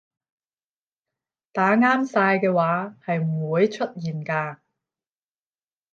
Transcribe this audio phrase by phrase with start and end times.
[1.51, 4.57] 打啱晒嘅話係唔會出現㗎